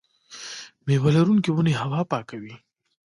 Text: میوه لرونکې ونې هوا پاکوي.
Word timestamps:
میوه 0.85 1.09
لرونکې 1.15 1.51
ونې 1.53 1.73
هوا 1.81 2.01
پاکوي. 2.11 2.55